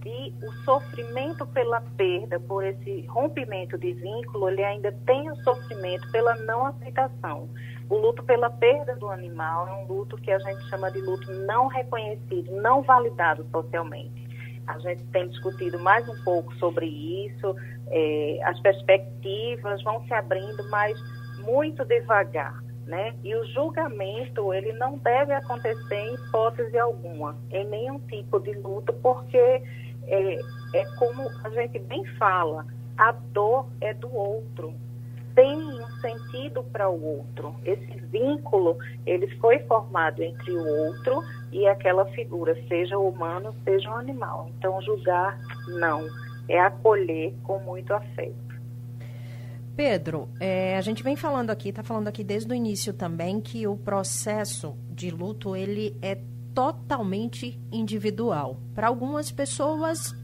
[0.01, 6.09] de o sofrimento pela perda, por esse rompimento de vínculo, ele ainda tem o sofrimento
[6.11, 7.49] pela não aceitação.
[7.89, 11.29] O luto pela perda do animal é um luto que a gente chama de luto
[11.45, 14.25] não reconhecido, não validado socialmente.
[14.65, 17.53] A gente tem discutido mais um pouco sobre isso,
[17.87, 20.97] é, as perspectivas vão se abrindo, mas
[21.39, 23.13] muito devagar né?
[23.23, 28.93] E o julgamento, ele não deve acontecer em hipótese alguma, em nenhum tipo de luto,
[28.93, 30.39] porque é,
[30.73, 32.65] é como a gente bem fala,
[32.97, 34.73] a dor é do outro,
[35.35, 37.53] tem um sentido para o outro.
[37.63, 41.21] Esse vínculo, ele foi formado entre o outro
[41.51, 44.49] e aquela figura, seja humano, seja um animal.
[44.57, 46.07] Então, julgar, não.
[46.49, 48.46] É acolher com muito afeto.
[49.77, 53.67] Pedro, é, a gente vem falando aqui, está falando aqui desde o início também, que
[53.67, 56.17] o processo de luto ele é
[56.51, 58.59] totalmente individual.
[58.73, 60.15] Para algumas pessoas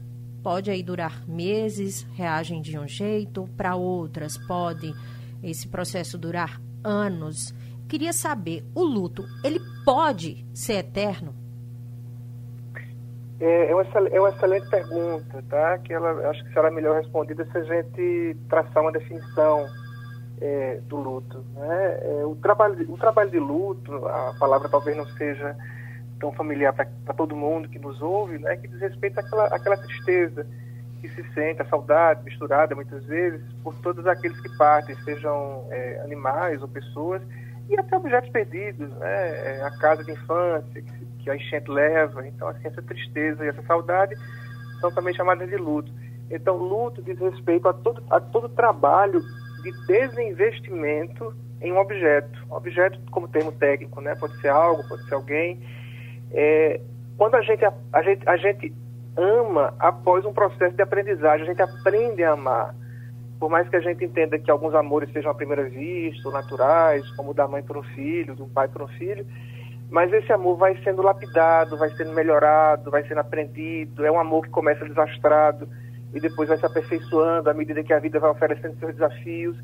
[0.42, 4.92] pode aí durar meses, reagem de um jeito, para outras pode
[5.40, 7.54] esse processo durar anos.
[7.88, 11.43] Queria saber, o luto, ele pode ser eterno?
[13.40, 15.78] É, é, uma, é uma excelente pergunta, tá?
[15.78, 19.66] Que ela acho que será melhor respondida se a gente traçar uma definição
[20.40, 21.44] é, do luto.
[21.54, 21.98] Né?
[22.02, 25.56] É, o, trabalho, o trabalho de luto, a palavra talvez não seja
[26.20, 28.56] tão familiar para todo mundo que nos ouve, né?
[28.56, 30.46] Que diz respeito àquela, àquela tristeza
[31.00, 36.00] que se sente, a saudade misturada muitas vezes por todos aqueles que partem, sejam é,
[36.02, 37.20] animais ou pessoas,
[37.68, 39.56] e até objetos perdidos, né?
[39.56, 42.26] É, a casa de infância que que a enchente leva.
[42.28, 44.14] Então, assim, essa tristeza e essa saudade
[44.80, 45.90] são também chamadas de luto.
[46.30, 49.20] Então, luto diz respeito a todo, a todo trabalho
[49.62, 52.38] de desinvestimento em um objeto.
[52.50, 54.14] Objeto, como termo técnico, né?
[54.14, 55.60] pode ser algo, pode ser alguém.
[56.30, 56.80] É,
[57.16, 58.74] quando a gente, a, a, gente, a gente
[59.16, 62.74] ama após um processo de aprendizagem, a gente aprende a amar.
[63.38, 67.34] Por mais que a gente entenda que alguns amores sejam à primeira vista, naturais, como
[67.34, 69.26] da mãe para o filho, do pai para o filho,
[69.90, 74.04] mas esse amor vai sendo lapidado, vai sendo melhorado, vai sendo aprendido.
[74.04, 75.68] É um amor que começa desastrado
[76.12, 79.56] e depois vai se aperfeiçoando à medida que a vida vai oferecendo seus desafios.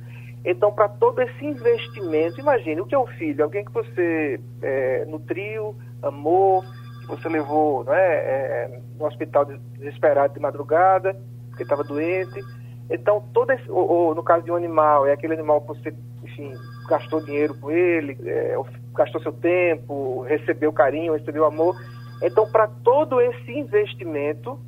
[0.45, 5.05] Então, para todo esse investimento, imagine o que é o filho, alguém que você é,
[5.07, 6.63] nutriu, amou,
[7.01, 11.15] que você levou não é, é, no hospital desesperado de madrugada,
[11.49, 12.41] porque estava doente.
[12.91, 15.95] Então, todo esse, ou, ou, no caso de um animal, é aquele animal que você,
[16.25, 16.53] enfim,
[16.89, 18.57] gastou dinheiro com ele, é,
[18.95, 21.77] gastou seu tempo, recebeu carinho, recebeu amor.
[22.23, 24.59] Então, para todo esse investimento,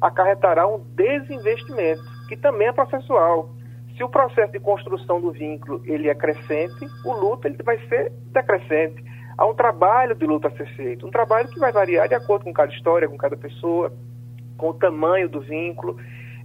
[0.00, 3.50] acarretará um desinvestimento, que também é processual.
[3.96, 8.12] Se o processo de construção do vínculo ele é crescente, o luto ele vai ser
[8.32, 9.02] decrescente.
[9.38, 12.44] Há um trabalho de luto a ser feito, um trabalho que vai variar de acordo
[12.44, 13.92] com cada história, com cada pessoa,
[14.56, 15.96] com o tamanho do vínculo.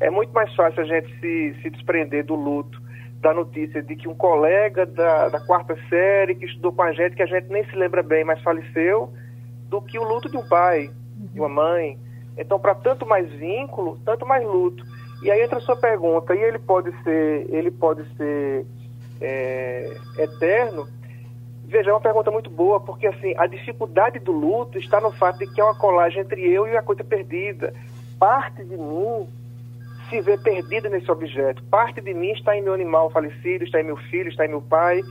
[0.01, 2.81] É muito mais fácil a gente se, se desprender do luto,
[3.21, 7.15] da notícia de que um colega da, da quarta série que estudou com a gente,
[7.15, 9.13] que a gente nem se lembra bem, mas faleceu,
[9.69, 11.99] do que o luto de um pai, de uma mãe.
[12.35, 14.83] Então, para tanto mais vínculo, tanto mais luto.
[15.21, 18.65] E aí entra a sua pergunta, e ele pode ser, ele pode ser
[19.21, 20.87] é, eterno?
[21.65, 25.37] Veja, é uma pergunta muito boa, porque assim, a dificuldade do luto está no fato
[25.37, 27.71] de que é uma colagem entre eu e a coisa perdida.
[28.17, 29.27] Parte de mim
[30.11, 31.63] se vê perdida nesse objeto.
[31.63, 34.61] Parte de mim está em meu animal falecido, está em meu filho, está em meu
[34.61, 35.01] pai.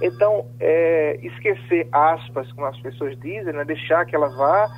[0.00, 4.68] Então, é, esquecer aspas, como as pessoas dizem, né, deixar que ela vá,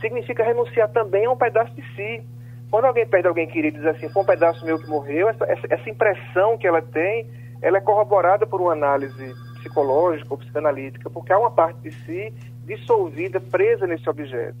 [0.00, 2.22] significa renunciar também a um pedaço de si.
[2.70, 5.44] Quando alguém perde alguém querido e diz assim, foi um pedaço meu que morreu, essa,
[5.68, 7.28] essa, impressão que ela tem,
[7.62, 12.32] ela é corroborada por uma análise psicológica ou psicanalítica, porque há uma parte de si
[12.64, 14.58] dissolvida, presa nesse objeto.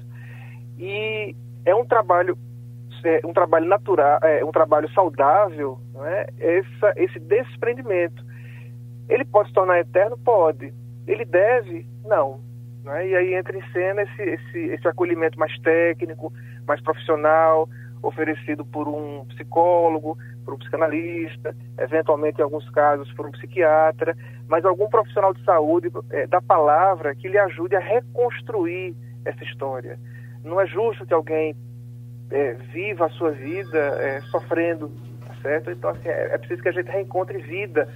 [0.78, 2.38] E é um trabalho
[3.24, 6.26] um trabalho natural, é, um trabalho saudável, é?
[6.38, 8.24] Essa, esse desprendimento.
[9.08, 10.18] Ele pode se tornar eterno?
[10.18, 10.72] Pode.
[11.06, 11.86] Ele deve?
[12.04, 12.40] Não.
[12.86, 13.08] É?
[13.08, 16.32] E aí entra em cena esse, esse, esse acolhimento mais técnico,
[16.66, 17.68] mais profissional,
[18.02, 24.16] oferecido por um psicólogo, por um psicanalista, eventualmente em alguns casos por um psiquiatra,
[24.48, 29.98] mas algum profissional de saúde é, da palavra que lhe ajude a reconstruir essa história.
[30.44, 31.56] Não é justo que alguém
[32.30, 34.90] é, viva a sua vida é, sofrendo,
[35.26, 35.70] tá certo?
[35.70, 37.88] Então, assim, é, é, preciso que a gente reencontre vida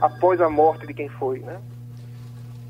[0.00, 1.58] após a morte de quem foi, né?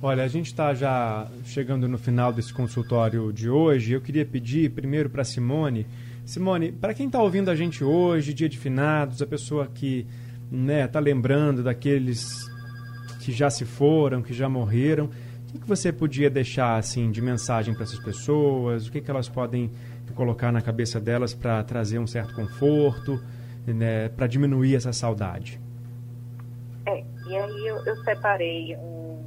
[0.01, 3.93] Olha, a gente está já chegando no final desse consultório de hoje.
[3.93, 5.87] Eu queria pedir primeiro para Simone.
[6.27, 10.07] Simone, para quem está ouvindo a gente hoje, dia de finados, a pessoa que
[10.45, 12.51] está né, tá lembrando daqueles
[13.21, 17.23] que já se foram, que já morreram, o que, que você podia deixar assim de
[17.23, 18.87] mensagem para essas pessoas?
[18.87, 19.71] O que, que elas podem
[20.13, 23.21] colocar na cabeça delas para trazer um certo conforto,
[23.67, 25.61] né, para diminuir essa saudade?
[26.87, 29.23] É, e aí eu, eu separei um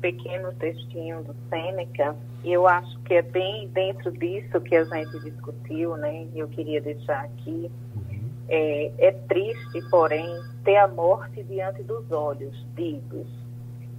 [0.00, 5.20] pequeno textinho do Sêneca, e eu acho que é bem dentro disso que a gente
[5.20, 6.26] discutiu, né?
[6.34, 7.70] Eu queria deixar aqui.
[7.94, 8.30] Uhum.
[8.48, 10.26] É, é triste, porém,
[10.64, 13.00] ter a morte diante dos olhos, diz.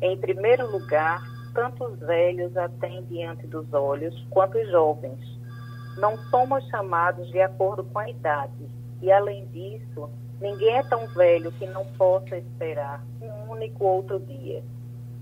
[0.01, 5.19] Em primeiro lugar, tanto os velhos a têm diante dos olhos, quanto os jovens
[5.97, 8.67] não somos chamados de acordo com a idade.
[9.01, 14.63] E além disso, ninguém é tão velho que não possa esperar um único outro dia.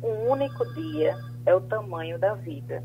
[0.02, 2.84] Um único dia é o tamanho da vida.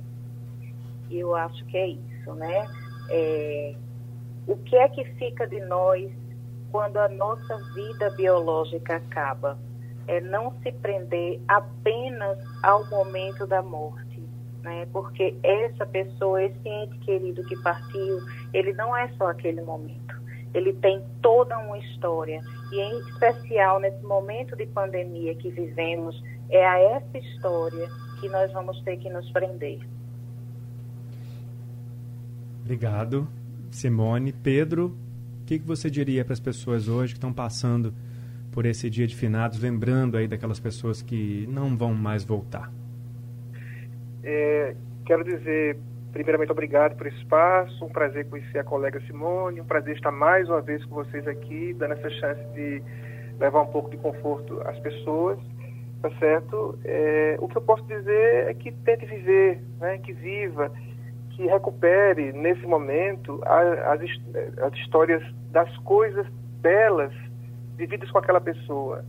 [1.08, 2.66] E eu acho que é isso, né?
[3.10, 3.74] É,
[4.46, 6.10] o que é que fica de nós
[6.70, 9.58] quando a nossa vida biológica acaba?
[10.08, 14.05] É não se prender apenas ao momento da morte
[14.66, 14.86] né?
[14.92, 18.18] Porque essa pessoa, esse ente querido que partiu,
[18.52, 20.20] ele não é só aquele momento.
[20.52, 22.42] Ele tem toda uma história.
[22.72, 27.88] E em especial nesse momento de pandemia que vivemos, é a essa história
[28.20, 29.78] que nós vamos ter que nos prender.
[32.62, 33.28] Obrigado,
[33.70, 34.32] Simone.
[34.32, 34.96] Pedro,
[35.42, 37.94] o que, que você diria para as pessoas hoje que estão passando
[38.50, 42.72] por esse dia de finados, lembrando aí daquelas pessoas que não vão mais voltar?
[44.28, 44.74] É,
[45.06, 45.78] quero dizer,
[46.12, 50.48] primeiramente, obrigado por esse espaço, um prazer conhecer a colega Simone, um prazer estar mais
[50.48, 52.82] uma vez com vocês aqui, dando essa chance de
[53.38, 55.38] levar um pouco de conforto às pessoas,
[56.02, 56.76] tá certo?
[56.84, 60.72] É, o que eu posso dizer é que tente viver, né, que viva,
[61.30, 64.10] que recupere as, momento as,
[64.60, 65.22] as histórias
[65.52, 66.26] das coisas
[66.60, 67.12] belas
[67.76, 69.04] vividas com aquela pessoa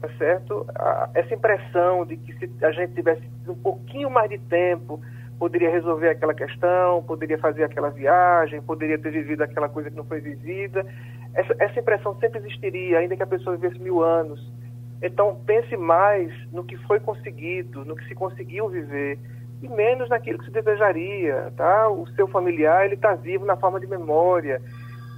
[0.00, 0.66] tá certo?
[1.14, 5.00] essa impressão de que se a gente tivesse um pouquinho mais de tempo
[5.38, 10.04] poderia resolver aquela questão, poderia fazer aquela viagem, poderia ter vivido aquela coisa que não
[10.04, 10.84] foi vivida.
[11.32, 14.52] Essa, essa impressão sempre existiria, ainda que a pessoa vivesse mil anos.
[15.00, 19.18] Então, pense mais no que foi conseguido, no que se conseguiu viver,
[19.62, 21.88] e menos naquilo que se desejaria, tá?
[21.88, 24.60] O seu familiar, ele está vivo na forma de memória.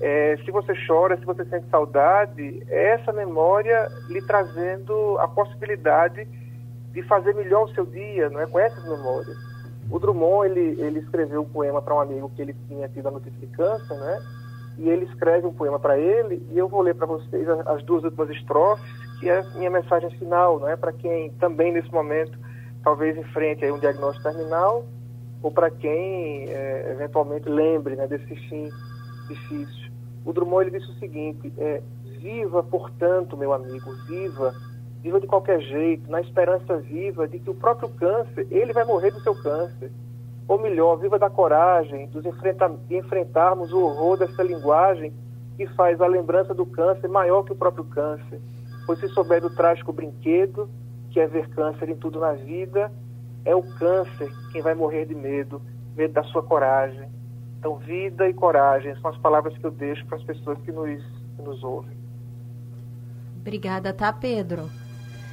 [0.00, 6.26] É, se você chora, se você sente saudade, é essa memória lhe trazendo a possibilidade
[6.92, 8.46] de fazer melhor o seu dia, não é?
[8.46, 9.36] Com essas memórias.
[9.90, 13.10] O Drummond, ele, ele escreveu um poema para um amigo que ele tinha tido a
[13.10, 14.22] notícia de câncer, né?
[14.78, 18.02] E ele escreve um poema para ele, e eu vou ler para vocês as duas
[18.04, 18.84] últimas estrofes,
[19.18, 20.76] que é a minha mensagem final, não é?
[20.76, 22.38] Para quem também nesse momento
[22.82, 24.86] talvez enfrente aí um diagnóstico terminal,
[25.42, 28.70] ou para quem é, eventualmente lembre né, desse fim
[29.28, 29.89] difícil.
[30.24, 31.82] O Drummond ele disse o seguinte: é,
[32.18, 34.52] viva, portanto, meu amigo, viva
[35.02, 39.10] viva de qualquer jeito, na esperança viva de que o próprio câncer, ele vai morrer
[39.10, 39.90] do seu câncer.
[40.46, 45.12] Ou melhor, viva da coragem dos enfrenta de enfrentarmos o horror dessa linguagem
[45.56, 48.40] que faz a lembrança do câncer maior que o próprio câncer.
[48.86, 50.68] Pois se souber do trágico brinquedo,
[51.10, 52.90] que é ver câncer em tudo na vida,
[53.44, 55.62] é o câncer quem vai morrer de medo,
[55.96, 57.08] medo da sua coragem.
[57.60, 61.04] Então, vida e coragem são as palavras que eu deixo para as pessoas que nos,
[61.36, 61.94] que nos ouvem.
[63.38, 64.70] Obrigada, tá, Pedro?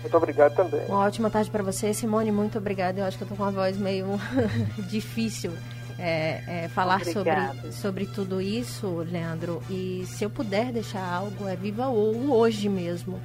[0.01, 0.85] Muito obrigado também.
[0.87, 2.29] Uma ótima tarde para você, Simone.
[2.29, 2.99] Muito obrigada.
[2.99, 4.07] Eu acho que eu estou com uma voz meio
[4.89, 5.53] difícil.
[5.99, 9.63] É, é, falar sobre, sobre tudo isso, Leandro.
[9.69, 13.19] E se eu puder deixar algo, é viva o hoje mesmo.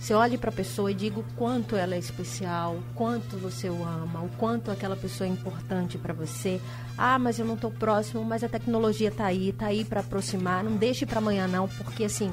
[0.00, 3.84] Você olhe para a pessoa e diga o quanto ela é especial, quanto você o
[3.84, 6.58] ama, o quanto aquela pessoa é importante para você.
[6.96, 10.64] Ah, mas eu não estou próximo, mas a tecnologia está aí, está aí para aproximar.
[10.64, 12.32] Não deixe para amanhã não, porque assim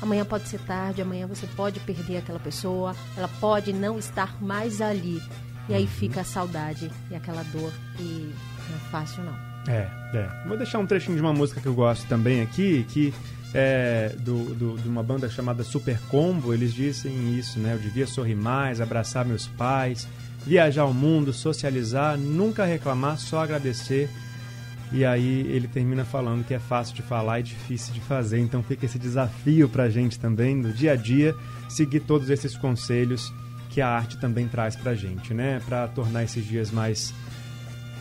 [0.00, 4.80] Amanhã pode ser tarde, amanhã você pode perder aquela pessoa, ela pode não estar mais
[4.80, 5.22] ali.
[5.68, 8.32] E aí fica a saudade e aquela dor e
[8.68, 9.34] não é fácil não.
[9.68, 10.46] É, é.
[10.46, 13.12] Vou deixar um trechinho de uma música que eu gosto também aqui, que
[13.54, 16.52] é do, do, de uma banda chamada Super Combo.
[16.52, 17.74] Eles dizem isso, né?
[17.74, 20.06] Eu devia sorrir mais, abraçar meus pais,
[20.46, 24.08] viajar o mundo, socializar, nunca reclamar, só agradecer
[24.92, 28.38] e aí ele termina falando que é fácil de falar e difícil de fazer.
[28.38, 31.34] Então fica esse desafio para a gente também, no dia a dia,
[31.68, 33.32] seguir todos esses conselhos
[33.70, 35.60] que a arte também traz para gente, né?
[35.66, 37.12] Para tornar esses dias mais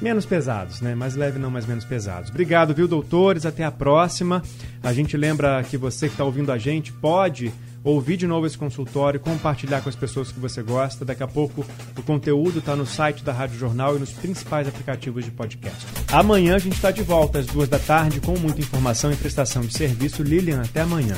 [0.01, 0.95] menos pesados, né?
[0.95, 2.29] Mais leve não, mas menos pesados.
[2.29, 3.45] Obrigado, viu, doutores?
[3.45, 4.43] Até a próxima.
[4.83, 7.51] A gente lembra que você que está ouvindo a gente pode
[7.85, 11.05] ouvir de novo esse consultório, compartilhar com as pessoas que você gosta.
[11.05, 11.63] Daqui a pouco
[11.95, 15.85] o conteúdo está no site da Rádio Jornal e nos principais aplicativos de podcast.
[16.11, 19.61] Amanhã a gente está de volta às duas da tarde com muita informação e prestação
[19.61, 20.23] de serviço.
[20.23, 21.15] Lilian, até amanhã.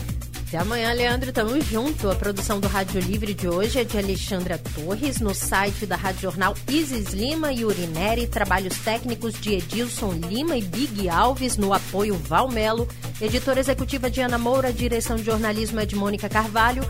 [0.47, 1.33] Até amanhã, Leandro.
[1.33, 2.09] Tamo junto.
[2.09, 6.21] A produção do Rádio Livre de hoje é de Alexandra Torres, no site da Rádio
[6.21, 8.27] Jornal Isis Lima e Urineri.
[8.27, 12.87] Trabalhos técnicos de Edilson Lima e Big Alves, no apoio Valmelo.
[13.19, 16.89] Editora executiva Diana Moura, direção de jornalismo é de Mônica Carvalho.